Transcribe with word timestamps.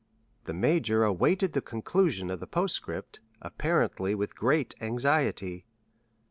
'"The 0.45 0.53
major 0.55 1.03
awaited 1.03 1.53
the 1.53 1.61
conclusion 1.61 2.31
of 2.31 2.39
the 2.39 2.47
postscript, 2.47 3.19
apparently 3.39 4.15
with 4.15 4.35
great 4.35 4.73
anxiety. 4.81 5.63